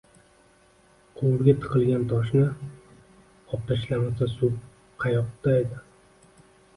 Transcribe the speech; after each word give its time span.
Quvurga 1.17 1.53
tiqilgan 1.65 2.07
toshni 2.13 2.41
obtashlamasa 3.57 4.29
suv 4.31 4.57
qayoqdaydi. 5.05 5.83